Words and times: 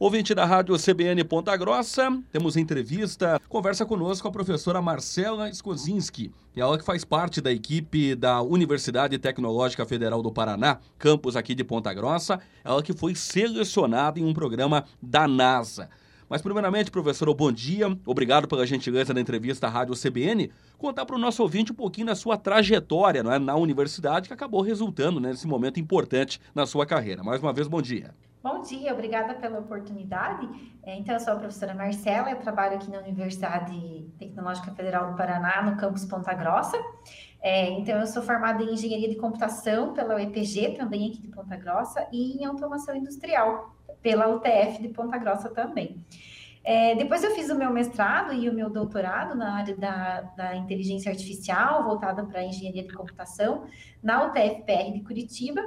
Ouvinte 0.00 0.32
da 0.32 0.44
Rádio 0.44 0.76
CBN 0.78 1.24
Ponta 1.24 1.56
Grossa, 1.56 2.22
temos 2.30 2.56
entrevista, 2.56 3.40
conversa 3.48 3.84
conosco 3.84 4.28
a 4.28 4.30
professora 4.30 4.80
Marcela 4.80 5.50
Skozinski, 5.50 6.30
ela 6.54 6.78
que 6.78 6.84
faz 6.84 7.04
parte 7.04 7.40
da 7.40 7.50
equipe 7.50 8.14
da 8.14 8.40
Universidade 8.40 9.18
Tecnológica 9.18 9.84
Federal 9.84 10.22
do 10.22 10.30
Paraná, 10.30 10.78
campus 10.96 11.34
aqui 11.34 11.52
de 11.52 11.64
Ponta 11.64 11.92
Grossa, 11.92 12.38
ela 12.62 12.80
que 12.80 12.92
foi 12.92 13.16
selecionada 13.16 14.20
em 14.20 14.24
um 14.24 14.32
programa 14.32 14.84
da 15.02 15.26
NASA. 15.26 15.90
Mas, 16.28 16.42
primeiramente, 16.42 16.92
professor, 16.92 17.34
bom 17.34 17.50
dia. 17.50 17.98
Obrigado 18.06 18.46
pela 18.46 18.64
gentileza 18.64 19.12
da 19.12 19.20
entrevista 19.20 19.66
à 19.66 19.70
Rádio 19.70 19.96
CBN. 19.96 20.52
Contar 20.76 21.06
para 21.06 21.16
o 21.16 21.18
nosso 21.18 21.42
ouvinte 21.42 21.72
um 21.72 21.74
pouquinho 21.74 22.06
da 22.06 22.14
sua 22.14 22.36
trajetória 22.36 23.18
é, 23.20 23.38
na 23.40 23.56
universidade, 23.56 24.28
que 24.28 24.34
acabou 24.34 24.60
resultando 24.60 25.18
né, 25.18 25.30
nesse 25.30 25.48
momento 25.48 25.80
importante 25.80 26.40
na 26.54 26.66
sua 26.66 26.86
carreira. 26.86 27.24
Mais 27.24 27.42
uma 27.42 27.52
vez, 27.52 27.66
bom 27.66 27.82
dia. 27.82 28.14
Bom 28.40 28.62
dia, 28.62 28.92
obrigada 28.92 29.34
pela 29.34 29.58
oportunidade. 29.58 30.48
É, 30.84 30.96
então, 30.96 31.12
eu 31.12 31.20
sou 31.20 31.32
a 31.32 31.36
professora 31.36 31.74
Marcela, 31.74 32.30
eu 32.30 32.38
trabalho 32.38 32.76
aqui 32.76 32.88
na 32.88 33.00
Universidade 33.00 34.06
Tecnológica 34.16 34.70
Federal 34.70 35.10
do 35.10 35.16
Paraná, 35.16 35.62
no 35.62 35.76
campus 35.76 36.04
Ponta 36.04 36.32
Grossa. 36.34 36.78
É, 37.42 37.68
então, 37.70 37.98
eu 37.98 38.06
sou 38.06 38.22
formada 38.22 38.62
em 38.62 38.74
Engenharia 38.74 39.08
de 39.08 39.16
Computação 39.16 39.92
pela 39.92 40.14
UEPG, 40.14 40.76
também 40.76 41.08
aqui 41.08 41.20
de 41.20 41.28
Ponta 41.28 41.56
Grossa, 41.56 42.06
e 42.12 42.40
em 42.40 42.44
Automação 42.44 42.94
Industrial 42.94 43.74
pela 44.00 44.28
UTF 44.28 44.80
de 44.82 44.88
Ponta 44.90 45.18
Grossa 45.18 45.48
também. 45.48 46.04
É, 46.70 46.94
depois 46.94 47.24
eu 47.24 47.30
fiz 47.30 47.48
o 47.48 47.54
meu 47.54 47.72
mestrado 47.72 48.34
e 48.34 48.46
o 48.46 48.52
meu 48.52 48.68
doutorado 48.68 49.34
na 49.34 49.54
área 49.54 49.74
da, 49.74 50.20
da 50.36 50.54
inteligência 50.54 51.10
artificial, 51.10 51.82
voltada 51.82 52.22
para 52.26 52.44
engenharia 52.44 52.82
de 52.82 52.92
computação, 52.92 53.64
na 54.02 54.26
UTF-PR 54.26 54.92
de 54.92 55.00
Curitiba, 55.00 55.62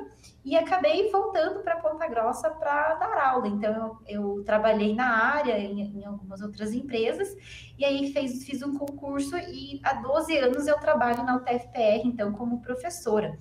e 0.45 0.55
acabei 0.55 1.09
voltando 1.09 1.63
para 1.63 1.77
Ponta 1.77 2.07
Grossa 2.07 2.51
para 2.51 2.93
dar 2.93 3.17
aula. 3.17 3.47
Então, 3.47 3.99
eu, 4.07 4.37
eu 4.37 4.43
trabalhei 4.43 4.93
na 4.93 5.07
área, 5.07 5.57
em, 5.57 5.81
em, 5.81 6.05
algumas 6.05 6.39
outras 6.39 6.71
empresas, 6.71 7.35
e 7.79 7.83
aí 7.83 8.13
fez, 8.13 8.45
fiz 8.45 8.61
um 8.61 8.77
concurso, 8.77 9.35
e 9.37 9.81
há 9.83 9.93
12 9.93 10.37
anos 10.37 10.67
eu 10.67 10.77
trabalho 10.77 11.23
na 11.23 11.35
UTF-PR, 11.37 12.05
então, 12.05 12.31
como 12.31 12.61
professora. 12.61 13.39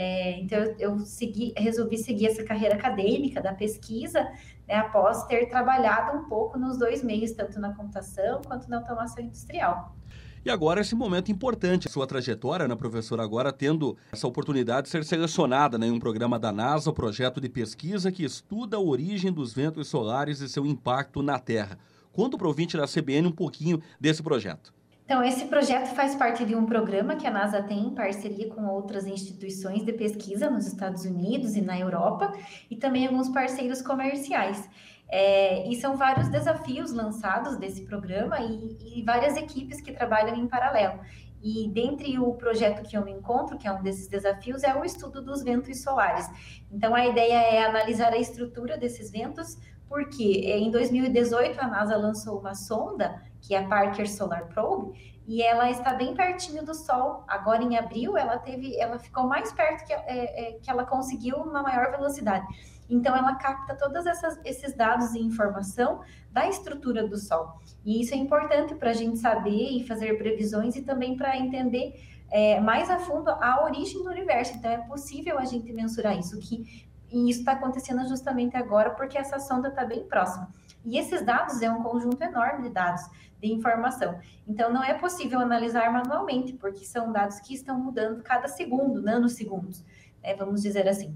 É, 0.00 0.38
então, 0.38 0.60
eu, 0.78 0.96
segui, 1.00 1.52
resolvi 1.56 1.98
seguir 1.98 2.28
essa 2.28 2.44
carreira 2.44 2.76
acadêmica 2.76 3.42
da 3.42 3.52
pesquisa, 3.52 4.22
né, 4.68 4.76
após 4.76 5.24
ter 5.24 5.46
trabalhado 5.46 6.16
um 6.16 6.28
pouco 6.28 6.56
nos 6.56 6.78
dois 6.78 7.02
meios, 7.02 7.32
tanto 7.32 7.58
na 7.58 7.74
computação 7.74 8.40
quanto 8.46 8.70
na 8.70 8.76
automação 8.76 9.24
industrial. 9.24 9.96
E 10.44 10.50
agora 10.50 10.82
esse 10.82 10.94
momento 10.94 11.32
importante, 11.32 11.90
sua 11.90 12.06
trajetória, 12.06 12.68
né, 12.68 12.76
professora, 12.76 13.24
agora 13.24 13.52
tendo 13.52 13.96
essa 14.12 14.28
oportunidade 14.28 14.84
de 14.84 14.90
ser 14.90 15.04
selecionada 15.04 15.76
né, 15.76 15.88
em 15.88 15.90
um 15.90 15.98
programa 15.98 16.38
da 16.38 16.52
NASA, 16.52 16.90
o 16.90 16.92
um 16.92 16.94
projeto 16.94 17.40
de 17.40 17.48
pesquisa 17.48 18.12
que 18.12 18.24
estuda 18.24 18.76
a 18.76 18.80
origem 18.80 19.32
dos 19.32 19.52
ventos 19.52 19.88
solares 19.88 20.38
e 20.40 20.48
seu 20.48 20.64
impacto 20.64 21.24
na 21.24 21.40
Terra. 21.40 21.76
Conta 22.12 22.38
para 22.38 22.46
o 22.46 22.50
ouvinte 22.50 22.76
da 22.76 22.86
CBN 22.86 23.26
um 23.26 23.32
pouquinho 23.32 23.82
desse 24.00 24.22
projeto. 24.22 24.77
Então, 25.08 25.24
esse 25.24 25.46
projeto 25.46 25.94
faz 25.94 26.14
parte 26.14 26.44
de 26.44 26.54
um 26.54 26.66
programa 26.66 27.16
que 27.16 27.26
a 27.26 27.30
NASA 27.30 27.62
tem 27.62 27.86
em 27.86 27.94
parceria 27.94 28.46
com 28.50 28.66
outras 28.66 29.06
instituições 29.06 29.82
de 29.82 29.90
pesquisa 29.90 30.50
nos 30.50 30.66
Estados 30.66 31.06
Unidos 31.06 31.56
e 31.56 31.62
na 31.62 31.78
Europa, 31.80 32.30
e 32.70 32.76
também 32.76 33.06
alguns 33.06 33.30
parceiros 33.30 33.80
comerciais. 33.80 34.68
É, 35.08 35.66
e 35.66 35.74
são 35.76 35.96
vários 35.96 36.28
desafios 36.28 36.92
lançados 36.92 37.56
desse 37.56 37.86
programa 37.86 38.38
e, 38.40 38.98
e, 38.98 39.02
várias 39.02 39.34
equipes 39.38 39.80
que 39.80 39.92
trabalham 39.92 40.36
em 40.36 40.46
paralelo. 40.46 41.00
E 41.42 41.70
dentre 41.70 42.18
o 42.18 42.34
projeto 42.34 42.86
que 42.86 42.94
eu 42.94 43.02
me 43.02 43.12
encontro, 43.12 43.56
que 43.56 43.66
é 43.66 43.72
um 43.72 43.82
desses 43.82 44.08
desafios, 44.08 44.62
é 44.62 44.74
o 44.74 44.84
estudo 44.84 45.22
dos 45.22 45.42
ventos 45.42 45.82
solares. 45.82 46.28
Então, 46.70 46.94
a 46.94 47.06
ideia 47.06 47.32
é 47.32 47.64
analisar 47.64 48.12
a 48.12 48.18
estrutura 48.18 48.76
desses 48.76 49.10
ventos, 49.10 49.56
porque 49.88 50.22
em 50.22 50.70
2018 50.70 51.58
a 51.58 51.66
NASA 51.66 51.96
lançou 51.96 52.38
uma 52.40 52.54
sonda, 52.54 53.22
que 53.40 53.54
é 53.54 53.58
a 53.58 53.68
Parker 53.68 54.10
Solar 54.10 54.46
Probe, 54.48 55.18
e 55.26 55.42
ela 55.42 55.70
está 55.70 55.92
bem 55.92 56.14
pertinho 56.14 56.64
do 56.64 56.74
Sol. 56.74 57.22
Agora 57.28 57.62
em 57.62 57.76
abril 57.76 58.16
ela 58.16 58.38
teve, 58.38 58.74
ela 58.80 58.98
ficou 58.98 59.24
mais 59.26 59.52
perto 59.52 59.84
que, 59.84 59.92
é, 59.92 59.98
é, 60.06 60.52
que 60.54 60.70
ela 60.70 60.86
conseguiu 60.86 61.36
uma 61.36 61.62
maior 61.62 61.90
velocidade. 61.90 62.46
Então 62.88 63.14
ela 63.14 63.34
capta 63.34 63.74
todos 63.74 64.04
esses 64.42 64.74
dados 64.74 65.14
e 65.14 65.20
informação 65.20 66.00
da 66.32 66.48
estrutura 66.48 67.06
do 67.06 67.18
Sol. 67.18 67.60
E 67.84 68.00
isso 68.00 68.14
é 68.14 68.16
importante 68.16 68.74
para 68.74 68.90
a 68.90 68.94
gente 68.94 69.18
saber 69.18 69.70
e 69.70 69.86
fazer 69.86 70.16
previsões 70.16 70.76
e 70.76 70.82
também 70.82 71.14
para 71.14 71.36
entender 71.36 72.00
é, 72.30 72.58
mais 72.60 72.88
a 72.88 72.98
fundo 72.98 73.28
a 73.28 73.62
origem 73.64 74.02
do 74.02 74.08
universo. 74.08 74.56
Então 74.56 74.70
é 74.70 74.78
possível 74.78 75.38
a 75.38 75.44
gente 75.44 75.70
mensurar 75.74 76.18
isso 76.18 76.38
que 76.38 76.88
e 77.10 77.30
isso 77.30 77.40
está 77.40 77.52
acontecendo 77.52 78.06
justamente 78.06 78.56
agora 78.56 78.90
porque 78.90 79.16
essa 79.16 79.38
sonda 79.38 79.68
está 79.68 79.84
bem 79.84 80.04
próxima. 80.04 80.48
E 80.88 80.96
esses 80.98 81.22
dados 81.22 81.60
é 81.60 81.70
um 81.70 81.82
conjunto 81.82 82.22
enorme 82.22 82.62
de 82.62 82.70
dados, 82.70 83.02
de 83.38 83.52
informação. 83.52 84.18
Então, 84.46 84.72
não 84.72 84.82
é 84.82 84.94
possível 84.94 85.38
analisar 85.38 85.92
manualmente, 85.92 86.54
porque 86.54 86.86
são 86.86 87.12
dados 87.12 87.38
que 87.40 87.52
estão 87.52 87.78
mudando 87.78 88.22
cada 88.22 88.48
segundo, 88.48 89.02
nanosegundos, 89.02 89.84
né, 90.22 90.34
vamos 90.34 90.62
dizer 90.62 90.88
assim. 90.88 91.14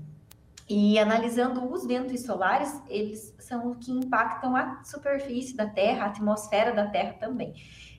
E 0.68 0.98
analisando 0.98 1.72
os 1.72 1.86
ventos 1.86 2.20
solares, 2.20 2.82
eles 2.86 3.34
são 3.38 3.70
os 3.70 3.78
que 3.78 3.90
impactam 3.90 4.54
a 4.54 4.84
superfície 4.84 5.56
da 5.56 5.66
Terra, 5.66 6.04
a 6.04 6.08
atmosfera 6.08 6.72
da 6.72 6.86
Terra 6.88 7.14
também. 7.14 7.54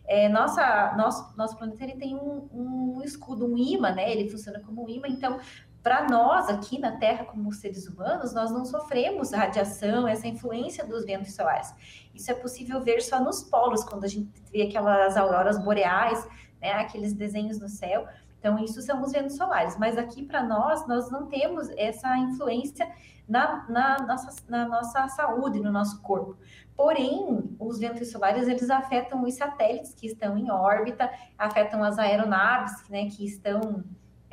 É, 0.06 0.29
nossa, 0.29 0.94
nosso, 0.95 1.35
nosso 1.35 1.57
planeta 1.57 1.83
ele 1.83 1.95
tem 1.95 2.16
um, 2.16 2.50
um 2.51 3.01
escudo, 3.03 3.45
um 3.45 3.57
imã, 3.57 3.91
né? 3.91 4.12
Ele 4.12 4.29
funciona 4.29 4.59
como 4.59 4.85
um 4.85 4.89
imã, 4.89 5.07
então 5.07 5.39
para 5.83 6.07
nós 6.07 6.47
aqui 6.47 6.79
na 6.79 6.94
Terra, 6.94 7.25
como 7.25 7.51
seres 7.51 7.85
humanos, 7.88 8.33
nós 8.33 8.49
não 8.49 8.63
sofremos 8.63 9.33
radiação, 9.33 10.07
essa 10.07 10.25
influência 10.25 10.85
dos 10.85 11.03
ventos 11.03 11.35
solares. 11.35 11.75
Isso 12.16 12.31
é 12.31 12.33
possível 12.33 12.79
ver 12.81 13.01
só 13.01 13.21
nos 13.21 13.44
polos, 13.44 13.83
quando 13.83 14.05
a 14.05 14.07
gente 14.07 14.31
vê 14.49 14.61
aquelas 14.61 15.17
auroras 15.17 15.61
boreais, 15.61 16.25
né, 16.61 16.71
aqueles 16.71 17.11
desenhos 17.11 17.59
no 17.59 17.67
céu. 17.67 18.07
Então, 18.39 18.57
isso 18.59 18.81
são 18.81 19.01
os 19.01 19.11
ventos 19.11 19.35
solares. 19.35 19.77
Mas 19.77 19.97
aqui 19.97 20.23
para 20.23 20.41
nós, 20.41 20.88
nós 20.88 21.11
não 21.11 21.27
temos 21.27 21.69
essa 21.71 22.17
influência 22.17 22.89
na, 23.27 23.65
na, 23.69 23.97
nossa, 24.05 24.44
na 24.47 24.65
nossa 24.65 25.07
saúde, 25.09 25.59
no 25.59 25.71
nosso 25.71 26.01
corpo. 26.01 26.38
Porém, 26.77 27.55
os 27.59 27.79
ventos 27.79 28.09
solares, 28.09 28.47
eles 28.47 28.69
afetam 28.69 29.21
os 29.23 29.33
satélites 29.35 29.94
que 29.94 30.07
estão 30.07 30.38
em 30.38 30.50
órbita, 30.50 31.11
afetam 31.38 31.83
as 31.83 32.00
aeronaves, 32.00 32.88
né, 32.89 33.09
que 33.09 33.25
estão 33.25 33.83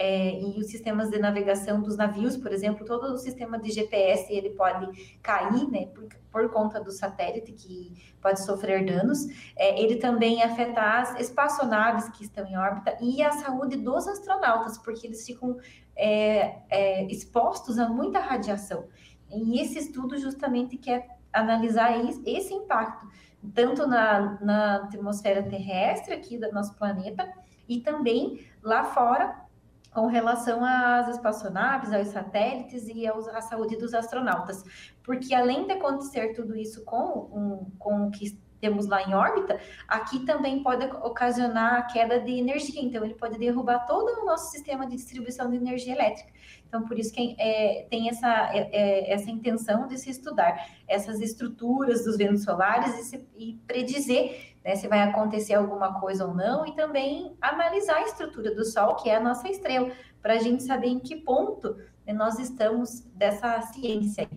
é, 0.03 0.41
e 0.41 0.59
os 0.59 0.69
sistemas 0.69 1.11
de 1.11 1.19
navegação 1.19 1.83
dos 1.83 1.95
navios, 1.95 2.35
por 2.35 2.51
exemplo, 2.51 2.87
todo 2.87 3.13
o 3.13 3.19
sistema 3.19 3.59
de 3.59 3.71
GPS 3.71 4.33
ele 4.33 4.49
pode 4.49 5.19
cair, 5.21 5.71
né, 5.71 5.89
por, 5.95 6.09
por 6.33 6.51
conta 6.51 6.81
do 6.81 6.91
satélite 6.91 7.53
que 7.53 7.93
pode 8.19 8.43
sofrer 8.43 8.87
danos. 8.87 9.27
É, 9.55 9.79
ele 9.79 9.97
também 9.97 10.43
afeta 10.43 10.81
as 10.81 11.21
espaçonaves 11.21 12.09
que 12.17 12.25
estão 12.25 12.47
em 12.47 12.57
órbita 12.57 12.97
e 12.99 13.23
a 13.23 13.31
saúde 13.33 13.77
dos 13.77 14.09
astronautas, 14.09 14.79
porque 14.79 15.07
eles 15.07 15.27
ficam 15.27 15.59
é, 15.95 16.63
é 16.71 17.05
expostos 17.05 17.79
a 17.79 17.87
muita 17.87 18.21
radiação. 18.21 18.87
E 19.31 19.61
esse 19.61 19.79
estudo 19.81 20.17
justamente 20.17 20.79
quer 20.79 21.09
analisar 21.31 21.93
esse 22.25 22.55
impacto, 22.55 23.07
tanto 23.55 23.87
na, 23.87 24.39
na 24.41 24.77
atmosfera 24.77 25.43
terrestre 25.43 26.15
aqui 26.15 26.39
do 26.39 26.51
nosso 26.53 26.75
planeta, 26.77 27.31
e 27.69 27.81
também 27.81 28.41
lá 28.63 28.83
fora 28.83 29.50
com 29.91 30.07
relação 30.07 30.65
às 30.65 31.09
espaçonaves, 31.09 31.93
aos 31.93 32.09
satélites 32.09 32.87
e 32.87 33.07
aos, 33.07 33.27
à 33.29 33.41
saúde 33.41 33.77
dos 33.77 33.93
astronautas. 33.93 34.63
Porque 35.03 35.35
além 35.35 35.67
de 35.67 35.73
acontecer 35.73 36.33
tudo 36.35 36.57
isso 36.57 36.85
com, 36.85 37.29
um, 37.33 37.71
com 37.79 38.07
o 38.07 38.11
que 38.11 38.39
temos 38.61 38.87
lá 38.87 39.03
em 39.03 39.15
órbita, 39.15 39.59
aqui 39.89 40.21
também 40.27 40.63
pode 40.63 40.85
ocasionar 40.85 41.75
a 41.75 41.83
queda 41.83 42.21
de 42.21 42.33
energia, 42.33 42.81
então 42.83 43.05
ele 43.05 43.15
pode 43.15 43.39
derrubar 43.39 43.87
todo 43.87 44.23
o 44.23 44.27
nosso 44.27 44.51
sistema 44.51 44.87
de 44.87 44.97
distribuição 44.97 45.51
de 45.51 45.57
energia 45.57 45.95
elétrica. 45.95 46.31
Então, 46.69 46.85
por 46.85 46.99
isso 46.99 47.13
que 47.13 47.35
é, 47.39 47.87
tem 47.91 48.09
essa, 48.09 48.51
é, 48.55 48.69
é, 48.73 49.13
essa 49.13 49.31
intenção 49.31 49.89
de 49.89 49.99
se 49.99 50.11
estudar 50.11 50.69
essas 50.87 51.21
estruturas 51.21 52.05
dos 52.05 52.17
ventos 52.17 52.45
solares 52.45 52.97
e, 52.99 53.03
se, 53.05 53.29
e 53.37 53.61
predizer 53.67 54.51
né, 54.65 54.77
se 54.77 54.87
vai 54.89 55.03
acontecer 55.03 55.55
alguma 55.55 55.99
coisa 56.01 56.27
ou 56.27 56.35
não, 56.35 56.67
e 56.67 56.75
também 56.75 57.35
analisar 57.41 57.97
a 57.97 58.03
estrutura 58.03 58.55
do 58.55 58.65
Sol, 58.65 58.97
que 58.97 59.09
é 59.09 59.17
a 59.17 59.21
nossa 59.21 59.49
estrela, 59.49 59.91
para 60.23 60.35
a 60.35 60.39
gente 60.39 60.63
saber 60.63 60.89
em 60.89 61.01
que 61.01 61.17
ponto 61.17 61.77
né, 62.07 62.13
nós 62.13 62.39
estamos 62.39 63.01
dessa 63.15 63.61
ciência. 63.63 64.29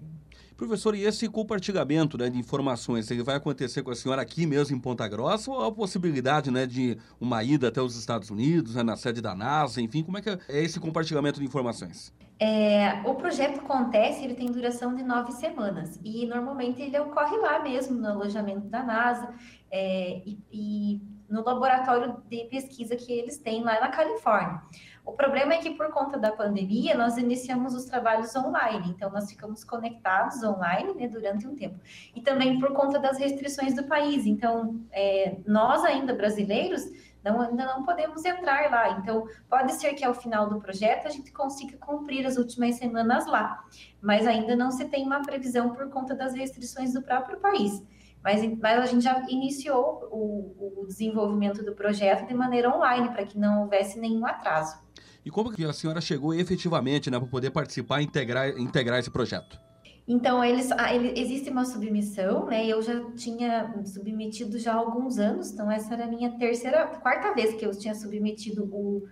Professor, 0.65 0.95
e 0.95 1.03
esse 1.03 1.27
compartilhamento 1.27 2.17
né, 2.17 2.29
de 2.29 2.39
informações, 2.39 3.11
ele 3.11 3.21
vai 3.21 3.35
acontecer 3.35 3.83
com 3.83 3.91
a 3.91 3.95
senhora 3.95 4.21
aqui 4.21 4.45
mesmo 4.45 4.73
em 4.73 4.79
Ponta 4.79 5.05
Grossa 5.09 5.51
ou 5.51 5.65
a 5.65 5.71
possibilidade 5.71 6.49
né, 6.49 6.65
de 6.65 6.97
uma 7.19 7.43
ida 7.43 7.67
até 7.67 7.81
os 7.81 7.97
Estados 7.97 8.29
Unidos, 8.29 8.75
né, 8.75 8.81
na 8.81 8.95
sede 8.95 9.19
da 9.21 9.35
NASA, 9.35 9.81
enfim, 9.81 10.03
como 10.03 10.17
é 10.17 10.21
que 10.21 10.29
é 10.29 10.39
esse 10.47 10.79
compartilhamento 10.79 11.41
de 11.41 11.45
informações? 11.45 12.13
É, 12.39 13.01
o 13.05 13.13
projeto 13.15 13.59
acontece, 13.59 14.23
ele 14.23 14.35
tem 14.35 14.47
duração 14.47 14.95
de 14.95 15.03
nove 15.03 15.33
semanas 15.33 15.99
e 16.01 16.25
normalmente 16.25 16.81
ele 16.81 16.97
ocorre 16.97 17.35
lá 17.37 17.61
mesmo 17.61 17.99
no 17.99 18.07
alojamento 18.07 18.67
da 18.67 18.83
NASA 18.83 19.33
é, 19.69 20.21
e, 20.25 20.39
e 20.49 21.01
no 21.29 21.43
laboratório 21.43 22.17
de 22.29 22.45
pesquisa 22.45 22.95
que 22.95 23.11
eles 23.11 23.37
têm 23.37 23.63
lá 23.63 23.79
na 23.81 23.89
Califórnia. 23.89 24.61
O 25.05 25.11
problema 25.11 25.53
é 25.53 25.57
que 25.57 25.71
por 25.71 25.91
conta 25.91 26.17
da 26.17 26.31
pandemia 26.31 26.95
nós 26.95 27.17
iniciamos 27.17 27.73
os 27.73 27.85
trabalhos 27.85 28.33
online, 28.35 28.89
então 28.89 29.11
nós 29.11 29.29
ficamos 29.29 29.63
conectados 29.63 30.41
online 30.43 30.93
né, 30.93 31.07
durante 31.07 31.45
um 31.45 31.55
tempo. 31.55 31.77
E 32.15 32.21
também 32.21 32.57
por 32.59 32.71
conta 32.71 32.97
das 32.99 33.17
restrições 33.17 33.75
do 33.75 33.83
país. 33.83 34.25
Então, 34.25 34.79
é, 34.91 35.37
nós 35.45 35.83
ainda 35.83 36.13
brasileiros 36.13 36.83
não, 37.23 37.41
ainda 37.41 37.65
não 37.65 37.83
podemos 37.83 38.23
entrar 38.25 38.69
lá. 38.69 38.91
Então, 38.99 39.27
pode 39.49 39.73
ser 39.73 39.93
que 39.93 40.03
ao 40.03 40.13
final 40.13 40.49
do 40.49 40.59
projeto 40.59 41.05
a 41.07 41.09
gente 41.09 41.31
consiga 41.31 41.77
cumprir 41.77 42.25
as 42.25 42.37
últimas 42.37 42.75
semanas 42.75 43.25
lá, 43.25 43.63
mas 44.01 44.27
ainda 44.27 44.55
não 44.55 44.71
se 44.71 44.85
tem 44.85 45.05
uma 45.05 45.21
previsão 45.21 45.73
por 45.73 45.89
conta 45.89 46.13
das 46.13 46.33
restrições 46.33 46.93
do 46.93 47.01
próprio 47.01 47.39
país. 47.39 47.81
Mas, 48.21 48.41
mas 48.57 48.79
a 48.79 48.85
gente 48.85 49.03
já 49.03 49.21
iniciou 49.27 50.07
o, 50.09 50.81
o 50.81 50.87
desenvolvimento 50.87 51.63
do 51.63 51.73
projeto 51.73 52.25
de 52.25 52.33
maneira 52.33 52.73
online, 52.73 53.09
para 53.09 53.25
que 53.25 53.37
não 53.37 53.63
houvesse 53.63 53.99
nenhum 53.99 54.25
atraso. 54.25 54.82
E 55.25 55.31
como 55.31 55.51
que 55.51 55.63
a 55.63 55.73
senhora 55.73 56.01
chegou 56.01 56.33
efetivamente 56.33 57.09
né, 57.09 57.17
para 57.17 57.27
poder 57.27 57.51
participar 57.51 58.01
e 58.01 58.05
integrar, 58.05 58.49
integrar 58.59 58.99
esse 58.99 59.09
projeto? 59.09 59.59
Então, 60.05 60.43
eles, 60.43 60.69
ah, 60.73 60.93
ele, 60.93 61.17
existe 61.17 61.49
uma 61.49 61.63
submissão, 61.63 62.45
né? 62.47 62.67
Eu 62.67 62.81
já 62.81 63.01
tinha 63.11 63.73
submetido 63.85 64.59
já 64.59 64.73
há 64.73 64.75
alguns 64.75 65.17
anos, 65.17 65.51
então 65.51 65.71
essa 65.71 65.93
era 65.93 66.03
a 66.03 66.07
minha 66.07 66.37
terceira, 66.37 66.87
quarta 66.87 67.33
vez 67.33 67.53
que 67.55 67.65
eu 67.65 67.71
tinha 67.71 67.95
submetido 67.95 68.65
o. 68.65 69.07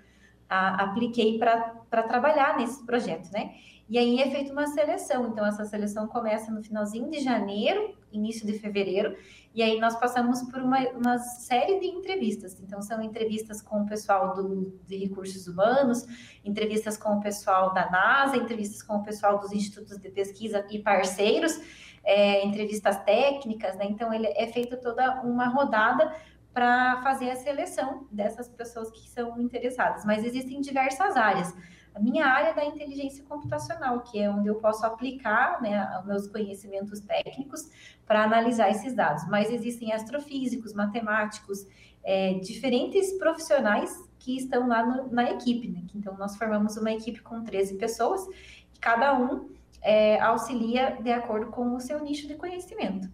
A, 0.50 0.84
apliquei 0.84 1.40
para 1.40 2.04
trabalhar 2.04 2.58
nesse 2.58 2.86
projeto, 2.86 3.32
né? 3.32 3.52
E 3.90 3.98
aí 3.98 4.20
é 4.20 4.30
feita 4.30 4.52
uma 4.52 4.68
seleção. 4.68 5.30
Então, 5.30 5.46
essa 5.46 5.64
seleção 5.64 6.08
começa 6.08 6.52
no 6.52 6.62
finalzinho 6.62 7.10
de 7.10 7.22
janeiro, 7.22 7.96
início 8.12 8.46
de 8.46 8.58
fevereiro, 8.60 9.16
e 9.54 9.62
aí 9.62 9.80
nós 9.80 9.98
passamos 10.00 10.42
por 10.44 10.62
uma, 10.62 10.80
uma 10.90 11.18
série 11.18 11.80
de 11.80 11.88
entrevistas. 11.88 12.60
Então, 12.62 12.82
são 12.82 13.02
entrevistas 13.02 13.62
com 13.62 13.82
o 13.82 13.86
pessoal 13.86 14.34
do, 14.34 14.80
de 14.88 14.96
recursos 14.98 15.48
humanos, 15.48 16.06
entrevistas 16.44 16.98
com 16.98 17.18
o 17.18 17.22
pessoal 17.22 17.74
da 17.74 17.90
NASA, 17.90 18.38
entrevistas 18.38 18.82
com 18.82 18.98
o 18.98 19.04
pessoal 19.04 19.40
dos 19.40 19.52
institutos 19.52 19.98
de 19.98 20.10
pesquisa 20.10 20.66
e 20.70 20.80
parceiros, 20.80 21.60
é, 22.04 22.46
entrevistas 22.46 23.04
técnicas, 23.04 23.76
né? 23.76 23.86
Então, 23.86 24.14
ele 24.14 24.28
é 24.28 24.48
feita 24.48 24.78
toda 24.78 25.22
uma 25.22 25.48
rodada 25.48 26.16
para 26.54 27.02
fazer 27.02 27.30
a 27.32 27.36
seleção 27.36 28.08
dessas 28.12 28.48
pessoas 28.48 28.90
que 28.92 29.10
são 29.10 29.40
interessadas. 29.40 30.06
Mas 30.06 30.24
existem 30.24 30.62
diversas 30.62 31.16
áreas 31.16 31.54
a 31.94 32.00
minha 32.00 32.26
área 32.26 32.54
da 32.54 32.64
inteligência 32.64 33.24
computacional, 33.26 34.00
que 34.02 34.20
é 34.20 34.30
onde 34.30 34.48
eu 34.48 34.56
posso 34.56 34.86
aplicar 34.86 35.62
né, 35.62 36.02
meus 36.06 36.28
conhecimentos 36.28 37.00
técnicos 37.02 37.70
para 38.06 38.24
analisar 38.24 38.70
esses 38.70 38.94
dados. 38.94 39.28
Mas 39.28 39.52
existem 39.52 39.92
astrofísicos, 39.92 40.74
matemáticos, 40.74 41.66
é, 42.04 42.36
diferentes 42.36 43.14
profissionais 43.18 44.10
que 44.20 44.38
estão 44.38 44.68
lá 44.68 44.86
no, 44.86 45.12
na 45.12 45.32
equipe. 45.32 45.68
Né? 45.68 45.84
Então, 45.96 46.16
nós 46.18 46.36
formamos 46.36 46.78
uma 46.78 46.92
equipe 46.92 47.22
com 47.22 47.44
13 47.44 47.76
pessoas, 47.78 48.26
e 48.74 48.80
cada 48.80 49.18
um 49.18 49.50
é, 49.82 50.20
auxilia 50.20 50.98
de 51.02 51.12
acordo 51.12 51.48
com 51.48 51.76
o 51.76 51.80
seu 51.80 52.00
nicho 52.02 52.28
de 52.28 52.36
conhecimento. 52.36 53.10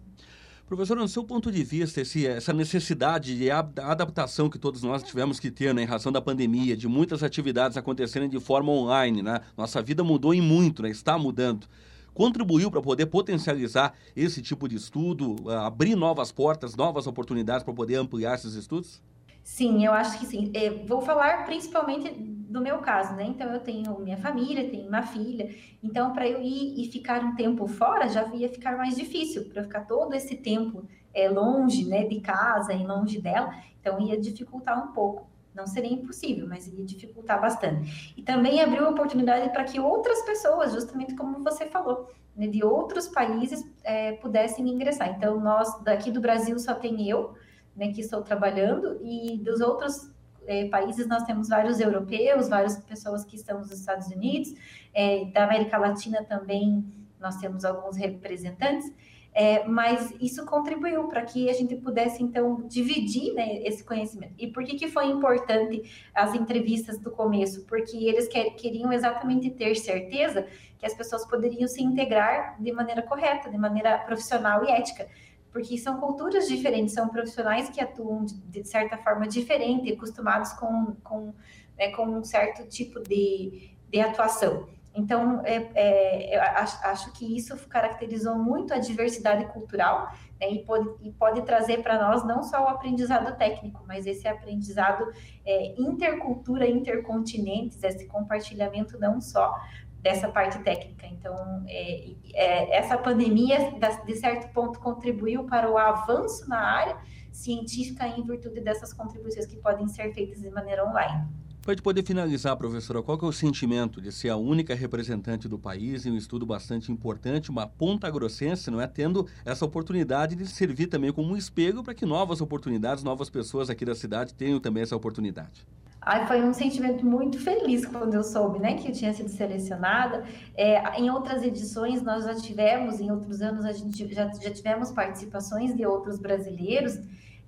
Professor, 0.68 0.98
no 0.98 1.08
seu 1.08 1.24
ponto 1.24 1.50
de 1.50 1.64
vista, 1.64 2.02
esse, 2.02 2.26
essa 2.26 2.52
necessidade 2.52 3.34
de 3.38 3.50
adaptação 3.50 4.50
que 4.50 4.58
todos 4.58 4.82
nós 4.82 5.02
tivemos 5.02 5.40
que 5.40 5.50
ter 5.50 5.72
né, 5.72 5.82
em 5.82 5.86
razão 5.86 6.12
da 6.12 6.20
pandemia, 6.20 6.76
de 6.76 6.86
muitas 6.86 7.22
atividades 7.22 7.78
acontecerem 7.78 8.28
de 8.28 8.38
forma 8.38 8.70
online, 8.70 9.22
né? 9.22 9.40
Nossa 9.56 9.80
vida 9.80 10.04
mudou 10.04 10.34
em 10.34 10.42
muito, 10.42 10.82
né? 10.82 10.90
Está 10.90 11.16
mudando. 11.16 11.66
Contribuiu 12.12 12.70
para 12.70 12.82
poder 12.82 13.06
potencializar 13.06 13.94
esse 14.14 14.42
tipo 14.42 14.68
de 14.68 14.76
estudo, 14.76 15.36
abrir 15.50 15.96
novas 15.96 16.30
portas, 16.30 16.76
novas 16.76 17.06
oportunidades 17.06 17.64
para 17.64 17.72
poder 17.72 17.94
ampliar 17.94 18.34
esses 18.34 18.52
estudos? 18.52 19.00
Sim, 19.42 19.86
eu 19.86 19.92
acho 19.94 20.18
que 20.18 20.26
sim. 20.26 20.50
É, 20.52 20.68
vou 20.68 21.00
falar 21.00 21.46
principalmente 21.46 22.10
do 22.48 22.62
meu 22.62 22.78
caso, 22.78 23.14
né? 23.14 23.24
Então, 23.24 23.52
eu 23.52 23.60
tenho 23.60 23.98
minha 24.00 24.16
família, 24.16 24.70
tenho 24.70 24.88
uma 24.88 25.02
filha. 25.02 25.54
Então, 25.82 26.12
para 26.14 26.26
eu 26.26 26.40
ir 26.40 26.80
e 26.80 26.90
ficar 26.90 27.22
um 27.22 27.36
tempo 27.36 27.66
fora, 27.66 28.08
já 28.08 28.26
ia 28.34 28.48
ficar 28.48 28.76
mais 28.76 28.96
difícil, 28.96 29.50
para 29.50 29.62
ficar 29.62 29.82
todo 29.82 30.14
esse 30.14 30.34
tempo 30.36 30.88
é, 31.12 31.28
longe, 31.28 31.84
né, 31.84 32.04
de 32.04 32.20
casa 32.20 32.72
e 32.72 32.86
longe 32.86 33.20
dela. 33.20 33.54
Então, 33.78 34.00
ia 34.00 34.18
dificultar 34.18 34.82
um 34.82 34.92
pouco. 34.92 35.28
Não 35.54 35.66
seria 35.66 35.92
impossível, 35.92 36.46
mas 36.48 36.66
ia 36.66 36.84
dificultar 36.84 37.38
bastante. 37.40 38.14
E 38.16 38.22
também 38.22 38.62
abriu 38.62 38.88
oportunidade 38.88 39.50
para 39.50 39.64
que 39.64 39.78
outras 39.78 40.22
pessoas, 40.22 40.72
justamente 40.72 41.14
como 41.14 41.44
você 41.44 41.66
falou, 41.66 42.08
né, 42.34 42.46
de 42.46 42.64
outros 42.64 43.08
países 43.08 43.62
é, 43.84 44.12
pudessem 44.12 44.66
ingressar. 44.66 45.10
Então, 45.10 45.38
nós 45.38 45.82
daqui 45.82 46.10
do 46.10 46.20
Brasil 46.20 46.58
só 46.58 46.74
tem 46.74 47.06
eu, 47.06 47.34
né, 47.76 47.92
que 47.92 48.00
estou 48.00 48.22
trabalhando, 48.22 48.98
e 49.02 49.36
dos 49.38 49.60
outros 49.60 50.10
é, 50.48 50.66
países 50.68 51.06
nós 51.06 51.22
temos 51.24 51.48
vários 51.48 51.78
europeus, 51.78 52.48
várias 52.48 52.78
pessoas 52.78 53.24
que 53.24 53.36
estão 53.36 53.58
nos 53.58 53.70
Estados 53.70 54.08
Unidos, 54.08 54.54
é, 54.94 55.26
da 55.26 55.44
América 55.44 55.76
Latina 55.76 56.24
também 56.24 56.84
nós 57.20 57.36
temos 57.36 57.64
alguns 57.64 57.96
representantes, 57.96 58.90
é, 59.34 59.64
mas 59.68 60.12
isso 60.20 60.44
contribuiu 60.46 61.06
para 61.06 61.22
que 61.22 61.50
a 61.50 61.52
gente 61.52 61.76
pudesse, 61.76 62.22
então, 62.22 62.66
dividir 62.66 63.34
né, 63.34 63.58
esse 63.62 63.84
conhecimento. 63.84 64.34
E 64.38 64.46
por 64.48 64.64
que, 64.64 64.76
que 64.76 64.88
foi 64.88 65.06
importante 65.06 65.82
as 66.14 66.34
entrevistas 66.34 66.98
do 66.98 67.10
começo? 67.10 67.64
Porque 67.66 67.96
eles 67.96 68.26
quer, 68.26 68.50
queriam 68.50 68.92
exatamente 68.92 69.50
ter 69.50 69.76
certeza 69.76 70.46
que 70.78 70.86
as 70.86 70.94
pessoas 70.94 71.26
poderiam 71.26 71.68
se 71.68 71.82
integrar 71.82 72.60
de 72.60 72.72
maneira 72.72 73.02
correta, 73.02 73.50
de 73.50 73.58
maneira 73.58 73.98
profissional 73.98 74.64
e 74.64 74.70
ética 74.70 75.06
porque 75.50 75.76
são 75.78 75.98
culturas 75.98 76.48
diferentes, 76.48 76.94
são 76.94 77.08
profissionais 77.08 77.68
que 77.68 77.80
atuam 77.80 78.24
de, 78.24 78.34
de 78.34 78.64
certa 78.64 78.98
forma 78.98 79.26
diferente, 79.26 79.92
acostumados 79.92 80.52
com, 80.52 80.96
com, 81.02 81.34
né, 81.76 81.90
com 81.90 82.06
um 82.06 82.24
certo 82.24 82.68
tipo 82.68 83.00
de, 83.00 83.70
de 83.90 84.00
atuação. 84.00 84.68
Então, 84.94 85.42
é, 85.44 85.70
é, 85.74 86.36
eu 86.36 86.42
acho, 86.42 86.84
acho, 86.84 87.12
que 87.12 87.36
isso 87.36 87.56
caracterizou 87.68 88.36
muito 88.36 88.74
a 88.74 88.78
diversidade 88.78 89.44
cultural 89.52 90.12
né, 90.40 90.50
e, 90.50 90.64
pode, 90.64 90.88
e, 91.02 91.12
pode, 91.12 91.42
trazer 91.42 91.82
para 91.82 91.98
nós 92.00 92.26
não 92.26 92.42
só 92.42 92.64
o 92.64 92.68
aprendizado 92.68 93.36
técnico, 93.36 93.84
mas 93.86 94.06
esse 94.06 94.26
aprendizado 94.26 95.04
é, 95.46 95.80
intercultura, 95.80 96.66
intercontinentes, 96.66 97.80
esse 97.82 98.06
compartilhamento 98.08 98.98
não 98.98 99.20
só 99.20 99.54
dessa 100.00 100.28
parte 100.28 100.58
técnica. 100.60 101.06
Então, 101.06 101.34
é, 101.66 102.12
é, 102.34 102.78
essa 102.78 102.96
pandemia, 102.96 103.72
de 104.06 104.16
certo 104.16 104.52
ponto, 104.52 104.78
contribuiu 104.78 105.44
para 105.44 105.70
o 105.70 105.76
avanço 105.76 106.48
na 106.48 106.60
área 106.60 106.96
científica 107.32 108.06
em 108.06 108.24
virtude 108.24 108.60
dessas 108.60 108.92
contribuições 108.92 109.46
que 109.46 109.56
podem 109.56 109.86
ser 109.88 110.12
feitas 110.12 110.40
de 110.40 110.50
maneira 110.50 110.84
online. 110.84 111.26
Para 111.62 111.76
poder 111.82 112.02
finalizar, 112.02 112.56
professora, 112.56 113.02
qual 113.02 113.18
é 113.20 113.24
o 113.26 113.32
sentimento 113.32 114.00
de 114.00 114.10
ser 114.10 114.30
a 114.30 114.36
única 114.36 114.74
representante 114.74 115.46
do 115.46 115.58
país 115.58 116.06
em 116.06 116.10
um 116.10 116.16
estudo 116.16 116.46
bastante 116.46 116.90
importante, 116.90 117.50
uma 117.50 117.66
ponta 117.66 118.10
grossense, 118.10 118.70
não 118.70 118.80
é? 118.80 118.86
Tendo 118.86 119.26
essa 119.44 119.66
oportunidade 119.66 120.34
de 120.34 120.46
servir 120.46 120.86
também 120.86 121.12
como 121.12 121.34
um 121.34 121.36
espelho 121.36 121.82
para 121.82 121.92
que 121.92 122.06
novas 122.06 122.40
oportunidades, 122.40 123.04
novas 123.04 123.28
pessoas 123.28 123.68
aqui 123.68 123.84
da 123.84 123.94
cidade 123.94 124.32
tenham 124.32 124.58
também 124.58 124.82
essa 124.82 124.96
oportunidade. 124.96 125.66
Aí 126.00 126.26
foi 126.26 126.42
um 126.42 126.54
sentimento 126.54 127.04
muito 127.04 127.40
feliz 127.40 127.84
quando 127.84 128.14
eu 128.14 128.22
soube, 128.22 128.58
né, 128.58 128.74
que 128.74 128.88
eu 128.88 128.92
tinha 128.92 129.12
sido 129.12 129.28
selecionada. 129.28 130.24
É, 130.56 130.98
em 130.98 131.10
outras 131.10 131.42
edições 131.42 132.02
nós 132.02 132.24
já 132.24 132.34
tivemos, 132.34 133.00
em 133.00 133.10
outros 133.10 133.42
anos 133.42 133.64
a 133.64 133.72
gente 133.72 134.12
já, 134.14 134.28
já 134.28 134.50
tivemos 134.50 134.92
participações 134.92 135.74
de 135.74 135.84
outros 135.84 136.18
brasileiros. 136.18 136.98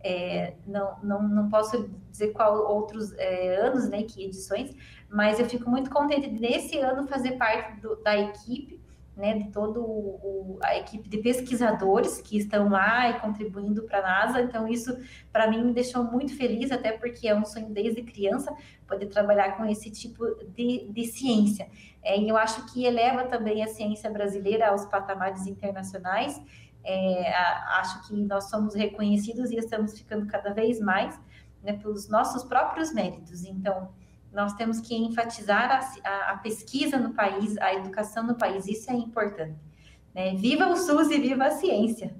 É, 0.02 0.54
não, 0.66 0.96
não, 1.02 1.22
não 1.22 1.48
posso 1.50 1.90
dizer 2.10 2.28
qual 2.28 2.72
outros 2.74 3.12
é, 3.18 3.56
anos, 3.66 3.88
né, 3.88 4.02
que 4.02 4.24
edições, 4.24 4.74
mas 5.10 5.38
eu 5.38 5.46
fico 5.46 5.68
muito 5.68 5.90
contente 5.90 6.28
nesse 6.28 6.78
ano 6.78 7.06
fazer 7.06 7.32
parte 7.32 7.80
do, 7.80 7.96
da 8.02 8.18
equipe 8.18 8.79
né, 9.20 9.38
de 9.38 9.50
toda 9.50 9.78
a 10.62 10.76
equipe 10.78 11.08
de 11.08 11.18
pesquisadores 11.18 12.20
que 12.22 12.38
estão 12.38 12.70
lá 12.70 13.10
e 13.10 13.20
contribuindo 13.20 13.82
para 13.82 13.98
a 13.98 14.02
NASA. 14.02 14.40
Então, 14.40 14.66
isso 14.66 14.96
para 15.30 15.48
mim 15.48 15.62
me 15.62 15.72
deixou 15.72 16.02
muito 16.02 16.34
feliz, 16.34 16.72
até 16.72 16.92
porque 16.92 17.28
é 17.28 17.36
um 17.36 17.44
sonho 17.44 17.68
desde 17.68 18.02
criança 18.02 18.52
poder 18.88 19.06
trabalhar 19.06 19.56
com 19.56 19.64
esse 19.66 19.90
tipo 19.90 20.24
de, 20.56 20.88
de 20.90 21.04
ciência. 21.04 21.68
É, 22.02 22.18
e 22.18 22.28
eu 22.28 22.36
acho 22.36 22.72
que 22.72 22.84
eleva 22.84 23.24
também 23.24 23.62
a 23.62 23.68
ciência 23.68 24.10
brasileira 24.10 24.70
aos 24.70 24.86
patamares 24.86 25.46
internacionais. 25.46 26.40
É, 26.82 27.30
acho 27.78 28.08
que 28.08 28.16
nós 28.16 28.48
somos 28.48 28.74
reconhecidos 28.74 29.50
e 29.50 29.56
estamos 29.56 29.96
ficando 29.98 30.26
cada 30.26 30.54
vez 30.54 30.80
mais 30.80 31.20
né, 31.62 31.74
pelos 31.74 32.08
nossos 32.08 32.42
próprios 32.42 32.92
méritos. 32.94 33.44
Então, 33.44 33.90
nós 34.32 34.52
temos 34.54 34.80
que 34.80 34.94
enfatizar 34.94 35.70
a, 35.70 36.08
a, 36.08 36.30
a, 36.32 36.36
pesquisa 36.38 36.96
no 36.98 37.12
país, 37.12 37.56
a 37.58 37.74
educação 37.74 38.24
no 38.26 38.34
país, 38.34 38.66
isso 38.66 38.90
é 38.90 38.94
importante. 38.94 39.58
Né? 40.14 40.34
Viva 40.36 40.68
o 40.68 40.76
SUS 40.76 41.10
e 41.10 41.18
viva 41.18 41.46
a 41.46 41.50
ciência. 41.50 42.14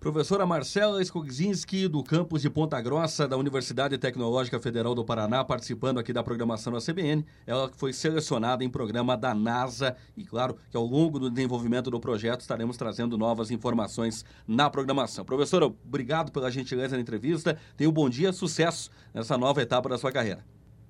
Professora 0.00 0.46
Marcela 0.46 1.02
Skogzinski, 1.02 1.86
do 1.86 2.02
campus 2.02 2.40
de 2.40 2.48
Ponta 2.48 2.80
Grossa, 2.80 3.28
da 3.28 3.36
Universidade 3.36 3.98
Tecnológica 3.98 4.58
Federal 4.58 4.94
do 4.94 5.04
Paraná, 5.04 5.44
participando 5.44 5.98
aqui 5.98 6.10
da 6.10 6.22
programação 6.22 6.72
da 6.72 6.80
CBN. 6.80 7.22
Ela 7.46 7.70
foi 7.76 7.92
selecionada 7.92 8.64
em 8.64 8.70
programa 8.70 9.14
da 9.14 9.34
NASA 9.34 9.94
e, 10.16 10.24
claro, 10.24 10.56
que 10.70 10.76
ao 10.76 10.86
longo 10.86 11.18
do 11.18 11.30
desenvolvimento 11.30 11.90
do 11.90 12.00
projeto 12.00 12.40
estaremos 12.40 12.78
trazendo 12.78 13.18
novas 13.18 13.50
informações 13.50 14.24
na 14.48 14.70
programação. 14.70 15.22
Professora, 15.22 15.66
obrigado 15.66 16.32
pela 16.32 16.50
gentileza 16.50 16.96
na 16.96 17.02
entrevista. 17.02 17.58
Tenha 17.76 17.90
um 17.90 17.92
bom 17.92 18.08
dia, 18.08 18.32
sucesso 18.32 18.90
nessa 19.12 19.36
nova 19.36 19.60
etapa 19.60 19.90
da 19.90 19.98
sua 19.98 20.10
carreira. 20.10 20.42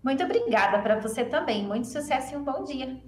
Muito 0.03 0.23
obrigada 0.25 0.79
para 0.83 0.99
você 1.01 1.25
também. 1.25 1.67
Muito 1.67 1.87
sucesso 1.89 2.35
e 2.35 2.37
um 2.37 2.45
bom 2.45 2.65
dia. 2.65 3.01